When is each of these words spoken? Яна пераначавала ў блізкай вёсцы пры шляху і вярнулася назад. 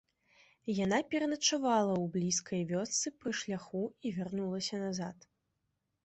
Яна 0.83 0.97
пераначавала 1.09 1.91
ў 2.03 2.05
блізкай 2.15 2.61
вёсцы 2.71 3.07
пры 3.23 3.31
шляху 3.41 3.83
і 4.07 4.13
вярнулася 4.15 4.79
назад. 4.85 5.29